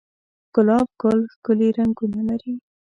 [0.55, 2.53] گلاب گل ښکلي رنگونه لري